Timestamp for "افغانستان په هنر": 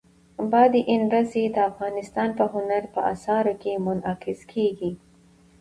1.71-2.83